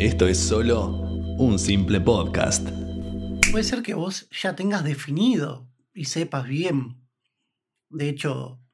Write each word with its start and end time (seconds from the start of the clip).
Esto 0.00 0.26
es 0.26 0.38
solo 0.38 0.86
un 1.36 1.58
simple 1.58 2.00
podcast. 2.00 2.66
Puede 3.50 3.64
ser 3.64 3.82
que 3.82 3.92
vos 3.92 4.30
ya 4.30 4.56
tengas 4.56 4.82
definido 4.82 5.70
y 5.92 6.06
sepas 6.06 6.48
bien. 6.48 7.06
De 7.90 8.08
hecho, 8.08 8.64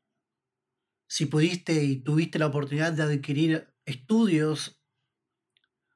si 1.08 1.26
pudiste 1.26 1.82
y 1.82 1.96
tuviste 1.96 2.38
la 2.38 2.46
oportunidad 2.46 2.92
de 2.92 3.02
adquirir 3.02 3.74
estudios, 3.86 4.80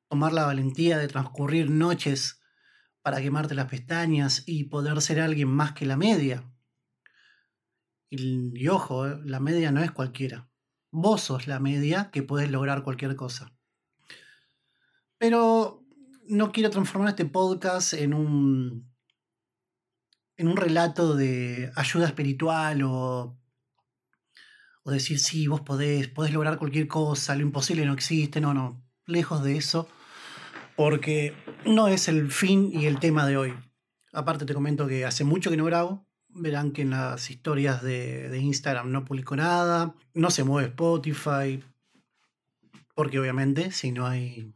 tomar 0.09 0.33
la 0.33 0.47
valentía 0.47 0.99
de 0.99 1.07
transcurrir 1.07 1.71
noches 1.71 2.43
para 3.01 3.23
quemarte 3.23 3.55
las 3.55 3.71
pestañas 3.71 4.43
y 4.47 4.65
poder 4.65 5.01
ser 5.01 5.21
alguien 5.21 5.47
más 5.47 5.75
que 5.75 5.87
la 5.87 5.97
media. 5.97 6.43
Y, 8.11 8.67
ojo, 8.67 9.07
eh, 9.07 9.21
la 9.25 9.39
media 9.39 9.71
no 9.71 9.81
es 9.81 9.93
cualquiera. 9.93 10.51
Vos 10.91 11.21
sos 11.21 11.47
la 11.47 11.61
media 11.61 12.11
que 12.11 12.25
puedes 12.25 12.51
lograr 12.51 12.83
cualquier 12.83 13.15
cosa. 13.15 13.57
Pero 15.21 15.85
no 16.29 16.51
quiero 16.51 16.71
transformar 16.71 17.11
este 17.11 17.27
podcast 17.27 17.93
en 17.93 18.15
un, 18.15 18.91
en 20.39 20.49
un 20.49 20.57
relato 20.57 21.15
de 21.15 21.71
ayuda 21.77 22.07
espiritual 22.07 22.83
o, 22.85 23.39
o 24.83 24.91
decir, 24.91 25.19
sí, 25.19 25.47
vos 25.47 25.61
podés, 25.61 26.09
podés 26.09 26.33
lograr 26.33 26.57
cualquier 26.57 26.89
cosa, 26.89 27.37
lo 27.37 27.43
imposible 27.43 27.85
no 27.85 27.93
existe, 27.93 28.41
no, 28.41 28.55
no, 28.55 28.83
lejos 29.05 29.45
de 29.45 29.59
eso, 29.59 29.91
porque 30.75 31.35
no 31.67 31.89
es 31.89 32.09
el 32.09 32.33
fin 32.33 32.71
y 32.73 32.87
el 32.87 32.99
tema 32.99 33.27
de 33.27 33.37
hoy. 33.37 33.55
Aparte 34.15 34.47
te 34.47 34.55
comento 34.55 34.87
que 34.87 35.05
hace 35.05 35.25
mucho 35.25 35.51
que 35.51 35.59
no 35.59 35.67
grabo, 35.67 36.07
verán 36.31 36.73
que 36.73 36.81
en 36.81 36.91
las 36.91 37.31
historias 37.31 37.83
de, 37.83 38.31
de 38.31 38.39
Instagram 38.39 38.91
no 38.91 39.05
publico 39.05 39.37
nada, 39.37 39.95
no 40.15 40.31
se 40.31 40.45
mueve 40.45 40.69
Spotify, 40.69 41.63
porque 42.95 43.21
obviamente 43.21 43.71
si 43.71 43.93
no 43.93 44.07
hay 44.07 44.55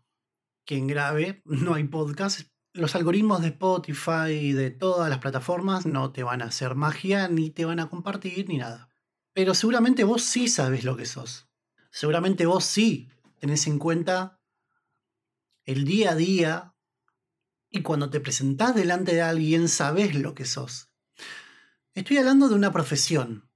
quien 0.64 0.86
grabe, 0.86 1.42
no 1.44 1.74
hay 1.74 1.84
podcast. 1.84 2.48
Los 2.72 2.94
algoritmos 2.96 3.40
de 3.40 3.48
Spotify 3.48 4.30
y 4.30 4.52
de 4.52 4.70
todas 4.70 5.08
las 5.08 5.20
plataformas 5.20 5.86
no 5.86 6.10
te 6.10 6.24
van 6.24 6.42
a 6.42 6.46
hacer 6.46 6.74
magia, 6.74 7.28
ni 7.28 7.50
te 7.50 7.64
van 7.64 7.78
a 7.78 7.88
compartir, 7.88 8.48
ni 8.48 8.58
nada. 8.58 8.88
Pero 9.32 9.54
seguramente 9.54 10.04
vos 10.04 10.22
sí 10.22 10.48
sabes 10.48 10.84
lo 10.84 10.96
que 10.96 11.06
sos. 11.06 11.48
Seguramente 11.90 12.46
vos 12.46 12.64
sí 12.64 13.10
tenés 13.38 13.66
en 13.68 13.78
cuenta 13.78 14.40
el 15.64 15.84
día 15.84 16.12
a 16.12 16.14
día 16.16 16.74
y 17.70 17.82
cuando 17.82 18.10
te 18.10 18.20
presentás 18.20 18.74
delante 18.74 19.14
de 19.14 19.22
alguien 19.22 19.68
sabes 19.68 20.14
lo 20.14 20.34
que 20.34 20.44
sos. 20.44 20.90
Estoy 21.92 22.18
hablando 22.18 22.48
de 22.48 22.54
una 22.56 22.72
profesión, 22.72 23.48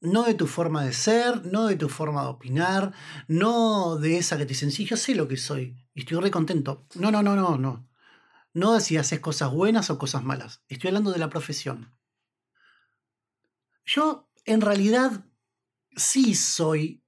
no 0.00 0.24
de 0.24 0.34
tu 0.34 0.46
forma 0.46 0.84
de 0.84 0.92
ser, 0.92 1.46
no 1.46 1.66
de 1.66 1.76
tu 1.76 1.88
forma 1.88 2.22
de 2.22 2.28
opinar, 2.28 2.92
no 3.28 3.96
de 3.96 4.18
esa 4.18 4.38
que 4.38 4.44
te 4.44 4.50
dicen, 4.50 4.70
sí, 4.70 4.84
yo 4.84 4.96
sé 4.96 5.14
lo 5.14 5.28
que 5.28 5.36
soy 5.36 5.76
y 5.94 6.00
estoy 6.00 6.20
re 6.20 6.30
contento. 6.30 6.86
No, 6.94 7.10
no, 7.10 7.22
no, 7.22 7.36
no, 7.36 7.58
no. 7.58 7.88
No 8.52 8.74
de 8.74 8.80
si 8.80 8.96
haces 8.96 9.20
cosas 9.20 9.52
buenas 9.52 9.90
o 9.90 9.98
cosas 9.98 10.24
malas. 10.24 10.62
Estoy 10.68 10.88
hablando 10.88 11.12
de 11.12 11.18
la 11.18 11.30
profesión. 11.30 11.94
Yo, 13.84 14.28
en 14.44 14.60
realidad, 14.60 15.26
sí 15.94 16.34
soy 16.34 17.04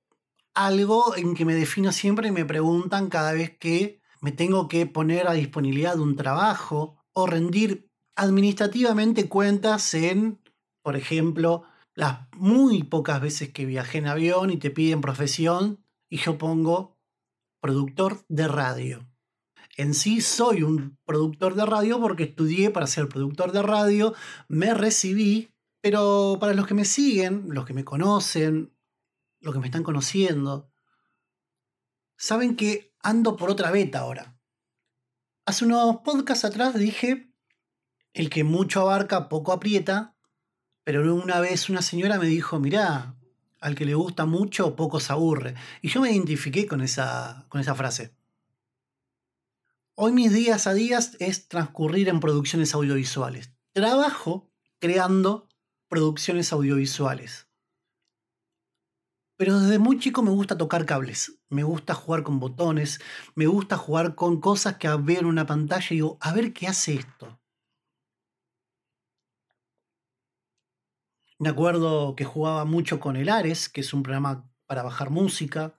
algo 0.55 1.17
en 1.17 1.35
que 1.35 1.45
me 1.45 1.55
defino 1.55 1.93
siempre 1.93 2.29
y 2.29 2.33
me 2.33 2.45
preguntan 2.45 3.09
cada 3.09 3.33
vez 3.33 3.57
que 3.59 4.01
me 4.21 4.33
tengo 4.33 4.69
que 4.69 4.87
poner 4.87 5.27
a 5.27 5.33
disponibilidad 5.33 5.95
de 5.95 6.03
un 6.03 6.17
trabajo 6.17 7.03
o 7.13 7.27
rendir 7.27 7.91
administrativamente 8.15 9.29
cuentas 9.29 9.95
en, 9.95 10.41
por 10.83 10.97
ejemplo, 10.97 11.65
las 11.95 12.29
muy 12.33 12.83
pocas 12.85 13.21
veces 13.21 13.53
que 13.53 13.67
viajé 13.67 13.99
en 13.99 14.07
avión 14.07 14.51
y 14.51 14.57
te 14.57 14.71
piden 14.71 15.01
profesión 15.01 15.85
y 16.09 16.19
yo 16.19 16.39
pongo 16.39 16.99
productor 17.61 18.25
de 18.29 18.49
radio. 18.49 19.09
En 19.77 19.95
sí 19.95 20.21
soy 20.21 20.63
un 20.63 20.99
productor 21.05 21.55
de 21.55 21.65
radio 21.65 22.01
porque 22.01 22.25
estudié 22.25 22.71
para 22.71 22.87
ser 22.87 23.09
productor 23.09 23.53
de 23.53 23.63
radio, 23.63 24.15
me 24.49 24.75
recibí, 24.75 25.55
pero 25.81 26.37
para 26.41 26.55
los 26.55 26.67
que 26.67 26.75
me 26.75 26.85
siguen, 26.85 27.47
los 27.49 27.65
que 27.65 27.73
me 27.73 27.85
conocen, 27.85 28.77
los 29.41 29.55
que 29.55 29.61
me 29.61 29.67
están 29.67 29.83
conociendo, 29.83 30.71
saben 32.17 32.57
que 32.57 32.95
ando 33.03 33.37
por 33.37 33.51
otra 33.51 33.71
beta 33.71 34.01
ahora. 34.01 34.39
Hace 35.47 35.65
unos 35.65 35.97
podcasts 36.05 36.45
atrás 36.45 36.75
dije, 36.75 37.33
el 38.13 38.31
que 38.31 38.45
mucho 38.45 38.83
abarca, 38.83 39.29
poco 39.29 39.53
aprieta, 39.53 40.17
pero 40.85 41.15
una 41.15 41.41
vez 41.41 41.69
una 41.69 41.83
señora 41.83 42.19
me 42.19 42.27
dijo, 42.27 42.59
mirá, 42.59 43.17
al 43.61 43.75
que 43.75 43.85
le 43.85 43.95
gusta 43.95 44.27
mucho, 44.27 44.75
poco 44.75 44.99
se 45.01 45.13
aburre. 45.13 45.55
Y 45.81 45.89
yo 45.89 46.01
me 46.01 46.11
identifiqué 46.11 46.67
con 46.67 46.81
esa, 46.81 47.47
con 47.49 47.61
esa 47.61 47.75
frase. 47.75 48.15
Hoy 49.95 50.13
mis 50.13 50.33
días 50.33 50.67
a 50.67 50.75
días 50.75 51.17
es 51.21 51.49
transcurrir 51.49 52.09
en 52.09 52.19
producciones 52.19 52.75
audiovisuales. 52.75 53.53
Trabajo 53.73 54.51
creando 54.81 55.49
producciones 55.89 56.53
audiovisuales. 56.53 57.47
Pero 59.37 59.61
desde 59.61 59.79
muy 59.79 59.99
chico 59.99 60.23
me 60.23 60.31
gusta 60.31 60.57
tocar 60.57 60.87
cables, 60.87 61.39
me 61.49 61.63
gusta 61.63 61.95
jugar 61.95 62.23
con 62.23 62.39
botones, 62.41 63.01
me 63.35 63.47
gusta 63.47 63.77
jugar 63.77 64.15
con 64.15 64.41
cosas 64.41 64.77
que 64.77 64.89
veo 64.89 65.21
en 65.21 65.27
una 65.27 65.47
pantalla 65.47 65.87
y 65.91 65.97
digo, 65.97 66.19
a 66.21 66.33
ver 66.33 66.53
qué 66.53 66.69
hace 66.69 66.95
esto. 66.95 67.42
Me 71.43 71.49
acuerdo 71.49 72.15
que 72.15 72.25
jugaba 72.25 72.65
mucho 72.65 73.01
con 73.01 73.17
el 73.17 73.29
Ares, 73.29 73.69
que 73.69 73.81
es 73.81 73.93
un 73.93 74.05
programa 74.05 74.49
para 74.69 74.85
bajar 74.85 75.11
música. 75.11 75.75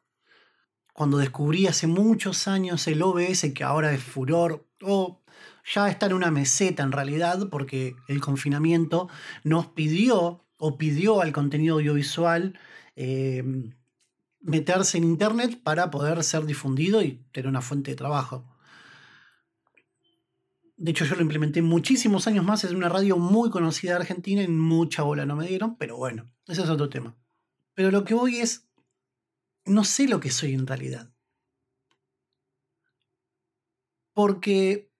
Cuando 0.91 1.18
descubrí 1.18 1.68
hace 1.68 1.88
muchos 1.88 2.50
años 2.50 2.85
el 2.88 3.01
OBS, 3.01 3.53
que 3.53 3.63
ahora 3.63 3.94
es 3.94 4.03
furor, 4.03 4.68
o 4.81 5.24
ya 5.74 5.88
está 5.88 6.07
en 6.07 6.16
una 6.16 6.31
meseta 6.31 6.84
en 6.84 6.91
realidad, 6.91 7.47
porque 7.50 7.96
el 8.09 8.19
confinamiento 8.19 9.07
nos 9.46 9.68
pidió 9.68 10.46
o 10.57 10.78
pidió 10.78 11.22
al 11.22 11.31
contenido 11.31 11.75
audiovisual 11.75 12.59
em, 12.97 13.74
meterse 14.41 14.97
en 14.97 15.06
Internet 15.06 15.62
para 15.63 15.90
poder 15.91 16.25
ser 16.25 16.45
difundido 16.45 17.01
y 17.01 17.24
tener 17.31 17.47
una 17.47 17.62
fuente 17.62 17.91
de 17.91 17.95
trabajo. 17.95 18.53
De 20.75 20.91
hecho, 20.91 21.06
yo 21.06 21.16
lo 21.16 21.22
implementé 21.22 21.61
muchísimos 21.61 22.28
años 22.28 22.45
más. 22.45 22.63
Es 22.63 22.72
una 22.72 22.89
radio 22.89 23.17
muy 23.17 23.50
conocida 23.50 23.91
de 23.91 24.00
Argentina 24.00 24.41
y 24.41 24.47
mucha 24.47 25.03
bola 25.03 25.25
no 25.25 25.35
me 25.35 25.47
dieron, 25.47 25.78
pero 25.78 25.97
bueno, 25.97 26.31
ese 26.47 26.63
es 26.63 26.69
otro 26.69 26.89
tema. 26.89 27.16
Pero 27.73 27.91
lo 27.91 28.03
que 28.03 28.13
voy 28.13 28.38
es, 28.38 28.67
no 29.66 29.83
sé 29.83 30.07
lo 30.07 30.19
que 30.19 30.31
soy 30.31 30.53
en 30.53 30.67
realidad. 30.67 31.13
Porque 34.13 34.91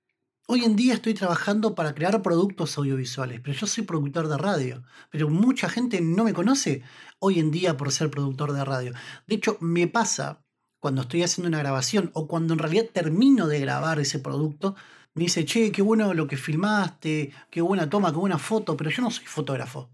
hoy 0.48 0.64
en 0.64 0.76
día 0.76 0.94
estoy 0.94 1.14
trabajando 1.14 1.76
para 1.76 1.94
crear 1.94 2.22
productos 2.22 2.78
audiovisuales, 2.78 3.42
pero 3.42 3.58
yo 3.58 3.68
soy 3.68 3.84
productor 3.84 4.28
de 4.28 4.38
radio. 4.38 4.84
Pero 5.10 5.30
mucha 5.30 5.70
gente 5.70 6.02
no 6.02 6.24
me 6.24 6.34
conoce 6.34 6.84
hoy 7.20 7.40
en 7.40 7.52
día 7.52 7.78
por 7.78 7.92
ser 7.92 8.10
productor 8.10 8.54
de 8.54 8.66
radio. 8.66 8.94
De 9.28 9.36
hecho, 9.36 9.58
me 9.60 9.88
pasa 9.88 10.44
cuando 10.80 11.02
estoy 11.02 11.24
haciendo 11.24 11.48
una 11.48 11.60
grabación 11.60 12.12
o 12.14 12.28
cuando 12.28 12.54
en 12.54 12.60
realidad 12.60 12.90
termino 12.92 13.48
de 13.48 13.60
grabar 13.60 14.00
ese 14.00 14.20
producto, 14.20 14.76
me 15.16 15.24
dice, 15.24 15.46
che, 15.46 15.72
qué 15.72 15.82
bueno 15.82 16.14
lo 16.14 16.28
que 16.28 16.38
filmaste, 16.38 17.32
qué 17.52 17.62
buena 17.62 17.90
toma, 17.90 18.12
qué 18.12 18.18
buena 18.18 18.40
foto, 18.40 18.76
pero 18.76 18.90
yo 18.90 19.04
no 19.04 19.12
soy 19.12 19.26
fotógrafo. 19.26 19.90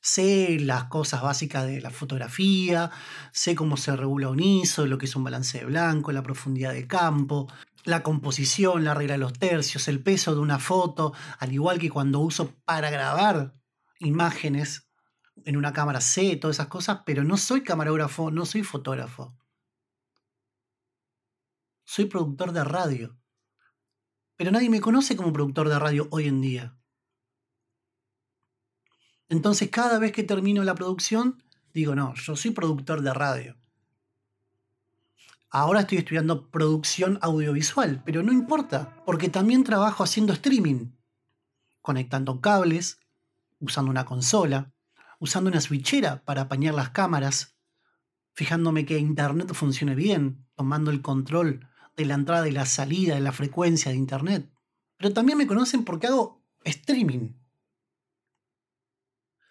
Sé 0.00 0.58
las 0.60 0.84
cosas 0.84 1.22
básicas 1.22 1.66
de 1.66 1.80
la 1.80 1.90
fotografía, 1.90 2.90
sé 3.32 3.54
cómo 3.54 3.76
se 3.76 3.94
regula 3.94 4.30
un 4.30 4.40
ISO, 4.40 4.86
lo 4.86 4.98
que 4.98 5.06
es 5.06 5.14
un 5.16 5.24
balance 5.24 5.58
de 5.58 5.66
blanco, 5.66 6.12
la 6.12 6.22
profundidad 6.22 6.72
de 6.72 6.86
campo, 6.86 7.46
la 7.84 8.02
composición, 8.02 8.84
la 8.84 8.94
regla 8.94 9.14
de 9.14 9.18
los 9.18 9.34
tercios, 9.34 9.86
el 9.86 10.02
peso 10.02 10.34
de 10.34 10.40
una 10.40 10.58
foto, 10.58 11.12
al 11.38 11.52
igual 11.52 11.78
que 11.78 11.90
cuando 11.90 12.20
uso 12.20 12.54
para 12.64 12.90
grabar 12.90 13.54
imágenes 14.00 14.88
en 15.44 15.56
una 15.56 15.72
cámara, 15.72 16.00
sé 16.00 16.36
todas 16.36 16.56
esas 16.56 16.68
cosas, 16.68 17.00
pero 17.06 17.22
no 17.22 17.36
soy 17.36 17.62
camarógrafo, 17.62 18.30
no 18.30 18.44
soy 18.46 18.62
fotógrafo 18.62 19.36
soy 21.88 22.04
productor 22.04 22.52
de 22.52 22.62
radio. 22.64 23.16
Pero 24.36 24.50
nadie 24.50 24.68
me 24.68 24.82
conoce 24.82 25.16
como 25.16 25.32
productor 25.32 25.70
de 25.70 25.78
radio 25.78 26.06
hoy 26.10 26.28
en 26.28 26.42
día. 26.42 26.76
Entonces 29.30 29.70
cada 29.70 29.98
vez 29.98 30.12
que 30.12 30.22
termino 30.22 30.62
la 30.64 30.74
producción, 30.74 31.42
digo, 31.72 31.94
no, 31.94 32.14
yo 32.14 32.36
soy 32.36 32.50
productor 32.50 33.00
de 33.00 33.14
radio. 33.14 33.56
Ahora 35.48 35.80
estoy 35.80 35.96
estudiando 35.96 36.50
producción 36.50 37.18
audiovisual, 37.22 38.02
pero 38.04 38.22
no 38.22 38.34
importa, 38.34 39.02
porque 39.06 39.30
también 39.30 39.64
trabajo 39.64 40.04
haciendo 40.04 40.34
streaming, 40.34 40.92
conectando 41.80 42.42
cables, 42.42 43.00
usando 43.60 43.90
una 43.90 44.04
consola, 44.04 44.74
usando 45.20 45.48
una 45.48 45.62
switchera 45.62 46.22
para 46.26 46.42
apañar 46.42 46.74
las 46.74 46.90
cámaras, 46.90 47.56
fijándome 48.34 48.84
que 48.84 48.98
Internet 48.98 49.54
funcione 49.54 49.94
bien, 49.94 50.46
tomando 50.54 50.90
el 50.90 51.00
control 51.00 51.67
de 51.98 52.06
la 52.06 52.14
entrada 52.14 52.48
y 52.48 52.52
la 52.52 52.64
salida 52.64 53.16
de 53.16 53.20
la 53.20 53.32
frecuencia 53.32 53.90
de 53.90 53.98
Internet. 53.98 54.48
Pero 54.96 55.12
también 55.12 55.36
me 55.36 55.48
conocen 55.48 55.84
porque 55.84 56.06
hago 56.06 56.40
streaming. 56.62 57.32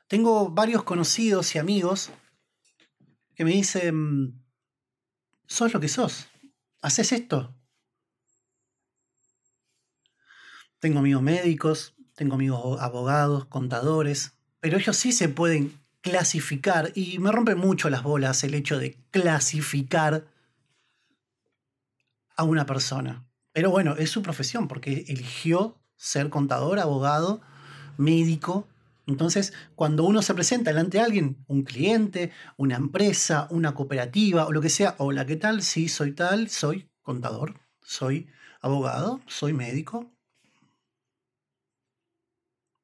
Tengo 0.08 0.50
varios 0.50 0.84
conocidos 0.84 1.54
y 1.54 1.60
amigos 1.60 2.10
que 3.36 3.44
me 3.44 3.52
dicen, 3.52 4.42
sos 5.46 5.74
lo 5.74 5.82
que 5.82 5.90
sos. 5.90 6.28
Haces 6.82 7.12
esto. 7.12 7.54
Tengo 10.80 11.00
amigos 11.00 11.22
médicos, 11.22 11.96
tengo 12.16 12.36
amigos 12.36 12.82
abogados, 12.82 13.46
contadores, 13.48 14.38
pero 14.62 14.78
ellos 14.78 14.96
sí 14.96 15.12
se 15.12 15.28
pueden 15.28 15.78
clasificar 16.00 16.94
y 16.96 17.20
me 17.20 17.32
rompe 17.32 17.56
mucho 17.56 17.90
las 17.90 18.04
bolas 18.04 18.44
el 18.46 18.54
hecho 18.54 18.80
de 18.80 18.96
clasificar 19.12 20.28
a 22.38 22.44
una 22.44 22.66
persona. 22.66 23.28
Pero 23.52 23.72
bueno, 23.72 23.96
es 23.98 24.12
su 24.12 24.22
profesión 24.22 24.68
porque 24.68 25.06
eligió 25.08 25.82
ser 25.96 26.30
contador, 26.30 26.80
abogado, 26.80 27.42
médico. 27.98 28.68
Entonces, 29.08 29.54
cuando 29.76 30.04
uno 30.04 30.22
se 30.22 30.34
presenta 30.34 30.70
delante 30.70 31.00
de 31.00 31.04
alguien, 31.04 31.44
un 31.48 31.64
cliente, 31.64 32.32
una 32.56 32.76
empresa, 32.76 33.48
una 33.50 33.74
cooperativa 33.74 34.46
o 34.46 34.52
lo 34.52 34.62
que 34.62 34.70
sea, 34.70 34.96
hola, 35.00 35.26
¿qué 35.26 35.36
tal? 35.36 35.64
Sí, 35.64 35.88
soy 35.90 36.14
tal, 36.14 36.50
soy 36.50 36.90
contador, 37.02 37.60
soy 37.82 38.30
abogado, 38.62 39.22
soy 39.28 39.54
médico. 39.54 40.12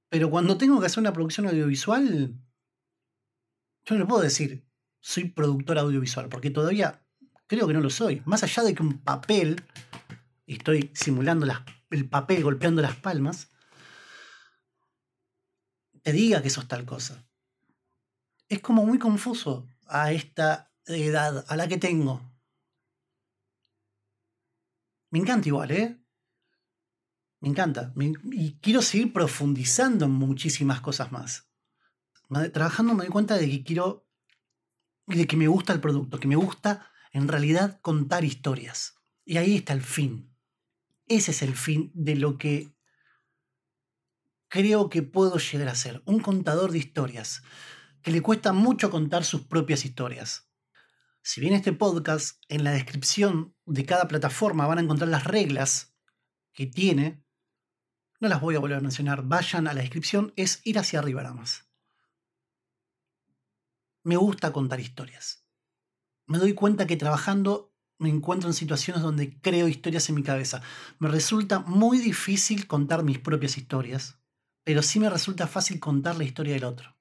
Pero 0.09 0.29
cuando 0.29 0.57
tengo 0.57 0.79
que 0.79 0.85
hacer 0.87 0.99
una 0.99 1.13
producción 1.13 1.47
audiovisual, 1.47 2.35
yo 3.85 3.95
no 3.95 3.99
le 3.99 4.05
puedo 4.05 4.21
decir, 4.21 4.65
soy 5.01 5.29
productor 5.29 5.77
audiovisual, 5.77 6.29
porque 6.29 6.49
todavía 6.49 7.02
creo 7.53 7.67
que 7.67 7.73
no 7.73 7.81
lo 7.81 7.89
soy. 7.89 8.21
Más 8.25 8.43
allá 8.43 8.63
de 8.63 8.73
que 8.73 8.81
un 8.81 8.99
papel, 8.99 9.63
y 10.45 10.53
estoy 10.53 10.91
simulando 10.93 11.47
el 11.91 12.09
papel 12.09 12.43
golpeando 12.43 12.81
las 12.81 12.95
palmas, 12.95 13.49
te 16.01 16.11
diga 16.11 16.41
que 16.41 16.49
sos 16.49 16.67
tal 16.67 16.85
cosa. 16.85 17.25
Es 18.49 18.59
como 18.59 18.85
muy 18.85 18.99
confuso 18.99 19.69
a 19.87 20.11
esta 20.11 20.73
edad, 20.85 21.45
a 21.47 21.55
la 21.55 21.67
que 21.67 21.77
tengo. 21.77 22.21
Me 25.11 25.19
encanta 25.19 25.47
igual, 25.47 25.71
¿eh? 25.71 26.03
Me 27.39 27.49
encanta. 27.49 27.93
y 28.31 28.53
quiero 28.61 28.81
seguir 28.81 29.13
profundizando 29.13 30.05
en 30.05 30.11
muchísimas 30.11 30.81
cosas 30.81 31.11
más. 31.11 31.49
Trabajando 32.51 32.93
me 32.95 33.03
doy 33.03 33.11
cuenta 33.11 33.35
de 33.35 33.49
que 33.49 33.63
quiero, 33.63 34.07
de 35.07 35.27
que 35.27 35.37
me 35.37 35.47
gusta 35.47 35.73
el 35.73 35.81
producto, 35.81 36.19
que 36.19 36.27
me 36.27 36.35
gusta 36.35 36.89
en 37.13 37.27
realidad 37.27 37.79
contar 37.81 38.25
historias. 38.25 38.95
Y 39.23 39.37
ahí 39.37 39.55
está 39.55 39.73
el 39.73 39.83
fin. 39.83 40.35
Ese 41.07 41.31
es 41.31 41.41
el 41.43 41.55
fin 41.55 41.91
de 41.93 42.15
lo 42.15 42.37
que 42.37 42.75
creo 44.49 44.89
que 44.89 45.03
puedo 45.03 45.37
llegar 45.37 45.69
a 45.69 45.75
ser. 45.75 46.01
Un 46.05 46.19
contador 46.19 46.71
de 46.71 46.79
historias, 46.79 47.43
que 48.01 48.11
le 48.11 48.21
cuesta 48.21 48.51
mucho 48.51 48.89
contar 48.89 49.23
sus 49.23 49.41
propias 49.45 49.85
historias. 49.85 50.49
Si 51.21 51.39
bien 51.39 51.53
este 51.53 51.71
podcast, 51.71 52.43
en 52.49 52.63
la 52.63 52.71
descripción 52.71 53.55
de 53.65 53.85
cada 53.85 54.07
plataforma 54.07 54.67
van 54.67 54.79
a 54.79 54.81
encontrar 54.81 55.09
las 55.09 55.23
reglas 55.23 55.95
que 56.51 56.65
tiene, 56.65 57.23
no 58.19 58.27
las 58.27 58.41
voy 58.41 58.55
a 58.55 58.59
volver 58.59 58.77
a 58.77 58.81
mencionar. 58.81 59.23
Vayan 59.23 59.67
a 59.67 59.73
la 59.73 59.81
descripción, 59.81 60.33
es 60.35 60.61
ir 60.65 60.79
hacia 60.79 60.99
arriba 60.99 61.23
nada 61.23 61.35
más. 61.35 61.69
Me 64.03 64.17
gusta 64.17 64.51
contar 64.51 64.79
historias 64.79 65.42
me 66.25 66.37
doy 66.37 66.53
cuenta 66.53 66.87
que 66.87 66.97
trabajando 66.97 67.73
me 67.99 68.09
encuentro 68.09 68.49
en 68.49 68.53
situaciones 68.53 69.01
donde 69.01 69.39
creo 69.39 69.67
historias 69.67 70.09
en 70.09 70.15
mi 70.15 70.23
cabeza. 70.23 70.61
Me 70.99 71.07
resulta 71.07 71.59
muy 71.59 71.99
difícil 71.99 72.67
contar 72.67 73.03
mis 73.03 73.19
propias 73.19 73.57
historias, 73.57 74.19
pero 74.63 74.81
sí 74.81 74.99
me 74.99 75.09
resulta 75.09 75.47
fácil 75.47 75.79
contar 75.79 76.17
la 76.17 76.23
historia 76.23 76.53
del 76.53 76.65
otro. 76.65 76.95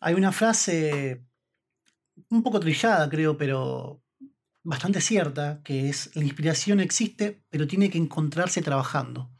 Hay 0.00 0.14
una 0.14 0.32
frase 0.32 1.24
un 2.30 2.42
poco 2.42 2.60
trillada, 2.60 3.08
creo, 3.08 3.36
pero 3.36 4.02
bastante 4.62 5.00
cierta, 5.00 5.62
que 5.62 5.88
es, 5.88 6.14
la 6.16 6.24
inspiración 6.24 6.80
existe, 6.80 7.42
pero 7.50 7.66
tiene 7.66 7.90
que 7.90 7.98
encontrarse 7.98 8.62
trabajando. 8.62 9.30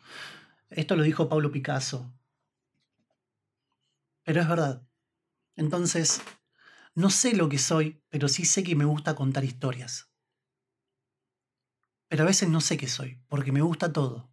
Esto 0.70 0.96
lo 0.96 1.02
dijo 1.02 1.28
Pablo 1.28 1.50
Picasso. 1.50 2.12
Pero 4.24 4.40
es 4.40 4.48
verdad. 4.48 4.82
Entonces, 5.56 6.22
no 6.94 7.11
sé 7.11 7.35
lo 7.35 7.49
que 7.49 7.58
soy, 7.58 8.02
pero 8.08 8.29
sí 8.29 8.44
sé 8.44 8.62
que 8.62 8.76
me 8.76 8.85
gusta 8.85 9.14
contar 9.14 9.44
historias. 9.44 10.11
Pero 12.08 12.23
a 12.23 12.26
veces 12.26 12.49
no 12.49 12.61
sé 12.61 12.76
qué 12.76 12.87
soy, 12.87 13.20
porque 13.29 13.52
me 13.52 13.62
gusta 13.62 13.93
todo. 13.93 14.32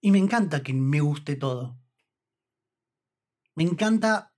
Y 0.00 0.10
me 0.10 0.18
encanta 0.18 0.62
que 0.62 0.74
me 0.74 1.00
guste 1.00 1.36
todo. 1.36 1.80
Me 3.54 3.64
encanta 3.64 4.34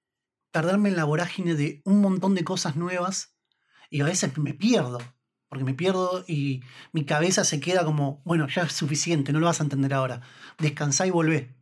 perderme 0.52 0.90
en 0.90 0.96
la 0.96 1.04
vorágine 1.04 1.54
de 1.54 1.82
un 1.84 2.00
montón 2.00 2.34
de 2.34 2.44
cosas 2.44 2.76
nuevas 2.76 3.36
y 3.90 4.00
a 4.00 4.04
veces 4.04 4.38
me 4.38 4.54
pierdo, 4.54 4.98
porque 5.48 5.64
me 5.64 5.74
pierdo 5.74 6.24
y 6.28 6.62
mi 6.92 7.04
cabeza 7.04 7.44
se 7.44 7.60
queda 7.60 7.84
como, 7.84 8.22
bueno, 8.24 8.46
ya 8.48 8.62
es 8.62 8.72
suficiente, 8.72 9.32
no 9.32 9.40
lo 9.40 9.46
vas 9.46 9.60
a 9.60 9.64
entender 9.64 9.94
ahora. 9.94 10.20
Descansá 10.58 11.06
y 11.06 11.10
volvé. 11.10 11.56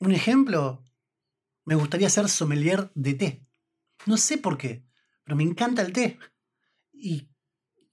Un 0.00 0.12
ejemplo, 0.12 0.82
me 1.68 1.74
gustaría 1.74 2.08
ser 2.08 2.30
sommelier 2.30 2.90
de 2.94 3.12
té. 3.12 3.46
No 4.06 4.16
sé 4.16 4.38
por 4.38 4.56
qué, 4.56 4.86
pero 5.22 5.36
me 5.36 5.42
encanta 5.42 5.82
el 5.82 5.92
té. 5.92 6.18
Y, 6.94 7.28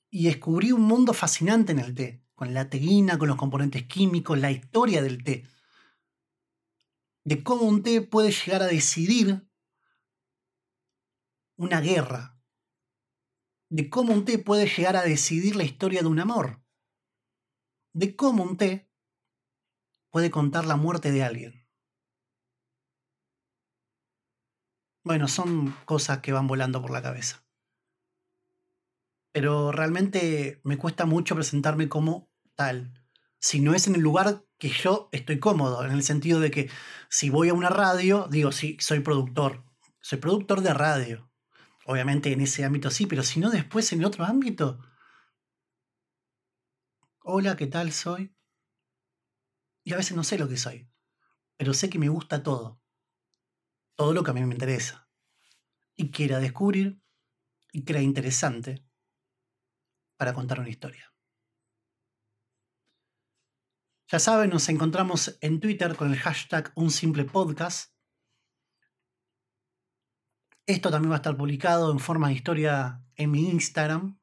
descubrí 0.10 0.72
un 0.72 0.83
mundo 0.83 1.12
fascinante 1.12 1.74
en 1.74 1.80
el 1.80 1.94
té, 1.94 2.24
con 2.36 2.54
la 2.54 2.69
teína, 2.69 3.18
con 3.18 3.27
los 3.27 3.36
componentes 3.36 3.83
químicos, 3.83 4.39
la 4.39 4.50
historia 4.50 5.01
del 5.01 5.25
té. 5.25 5.44
De 7.25 7.44
cómo 7.44 7.63
un 7.63 7.83
té 7.83 8.01
puede 8.01 8.31
llegar 8.31 8.62
a 8.62 8.68
decidir 8.68 9.45
una 11.57 11.81
guerra. 11.81 12.39
De 13.68 13.89
cómo 13.89 14.13
un 14.13 14.24
té 14.24 14.39
puede 14.39 14.69
llegar 14.69 14.95
a 14.95 15.04
decidir 15.04 15.57
la 15.57 15.66
historia 15.66 16.00
de 16.00 16.07
un 16.07 16.21
amor. 16.21 16.63
De 17.92 18.16
cómo 18.16 18.42
un 18.42 18.56
té 18.56 18.89
puede 20.12 20.31
contar 20.31 20.63
la 20.63 20.78
muerte 20.78 21.12
de 21.12 21.24
alguien. 21.25 21.65
Bueno, 25.06 25.28
son 25.28 25.72
cosas 25.86 26.22
que 26.22 26.31
van 26.31 26.48
volando 26.48 26.81
por 26.81 26.90
la 26.90 27.04
cabeza. 27.04 27.46
Pero 29.31 29.72
realmente 29.72 30.60
me 30.63 30.80
cuesta 30.80 31.06
mucho 31.06 31.36
presentarme 31.36 31.88
como 31.88 32.31
tal. 32.56 32.92
Si 33.40 33.62
no 33.62 33.75
es 33.75 33.86
en 33.86 33.94
el 33.94 34.02
lugar 34.02 34.44
que 34.57 34.69
yo 34.69 35.10
estoy 35.12 35.38
cómodo, 35.40 35.85
en 35.85 35.92
el 35.92 36.02
sentido 36.02 36.40
de 36.40 36.50
que 36.50 36.71
si 37.07 37.30
voy 37.30 37.50
a 37.50 37.54
una 37.54 37.69
radio, 37.69 38.28
digo, 38.31 38.52
sí, 38.52 38.78
soy 38.80 39.02
productor. 39.02 39.64
Soy 40.02 40.18
productor 40.18 40.62
de 40.62 40.74
radio. 40.74 41.31
Obviamente 41.85 42.31
en 42.31 42.42
ese 42.42 42.66
ámbito 42.66 42.90
sí, 42.90 43.06
pero 43.06 43.21
si 43.21 43.40
no 43.40 43.52
después 43.52 43.94
en 43.94 44.04
otro 44.06 44.26
ámbito. 44.26 44.80
Hola, 47.19 47.56
¿qué 47.56 47.68
tal 47.68 47.92
soy? 47.92 48.35
Y 49.83 49.94
a 49.94 49.97
veces 49.97 50.18
no 50.18 50.24
sé 50.24 50.40
lo 50.40 50.50
que 50.50 50.57
soy, 50.57 50.90
pero 51.57 51.76
sé 51.76 51.92
que 51.92 52.00
me 52.00 52.09
gusta 52.09 52.42
todo 52.42 52.81
todo 53.95 54.14
lo 54.14 54.23
que 54.23 54.31
a 54.31 54.33
mí 54.33 54.45
me 54.45 54.54
interesa 54.54 55.09
y 55.95 56.11
quiera 56.11 56.40
descubrir 56.40 57.02
y 57.71 57.83
crea 57.83 58.02
interesante 58.02 58.85
para 60.18 60.33
contar 60.33 60.59
una 60.59 60.69
historia. 60.69 61.14
Ya 64.07 64.19
saben, 64.19 64.52
nos 64.52 64.69
encontramos 64.69 65.37
en 65.42 65.59
Twitter 65.59 65.95
con 65.95 66.11
el 66.11 66.19
hashtag 66.19 66.71
Un 66.75 66.92
Simple 66.92 67.25
Podcast. 67.25 67.95
Esto 70.68 70.92
también 70.92 71.11
va 71.11 71.16
a 71.16 71.18
estar 71.18 71.35
publicado 71.35 71.92
en 71.92 71.99
forma 71.99 72.28
de 72.28 72.35
historia 72.35 73.04
en 73.16 73.31
mi 73.31 73.49
Instagram, 73.49 74.19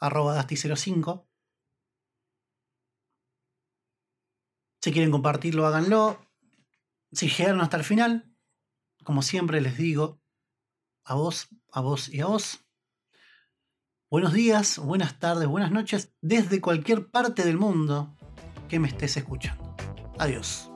arroba 0.00 0.36
Dasti05. 0.36 1.26
Si 4.82 4.92
quieren 4.92 5.10
compartirlo, 5.10 5.66
háganlo. 5.66 6.20
Si 7.12 7.28
llegaron 7.28 7.60
hasta 7.60 7.76
el 7.76 7.84
final, 7.84 8.33
como 9.04 9.22
siempre 9.22 9.60
les 9.60 9.76
digo, 9.76 10.20
a 11.04 11.14
vos, 11.14 11.48
a 11.70 11.80
vos 11.80 12.08
y 12.08 12.20
a 12.20 12.26
vos. 12.26 12.64
Buenos 14.10 14.32
días, 14.32 14.78
buenas 14.78 15.18
tardes, 15.18 15.46
buenas 15.48 15.70
noches, 15.70 16.12
desde 16.20 16.60
cualquier 16.60 17.10
parte 17.10 17.44
del 17.44 17.58
mundo 17.58 18.16
que 18.68 18.78
me 18.78 18.88
estés 18.88 19.16
escuchando. 19.16 19.76
Adiós. 20.18 20.70